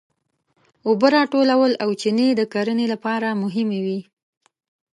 [0.87, 3.99] اوبه راټولول او چینې د کرنې لپاره مهمې وې.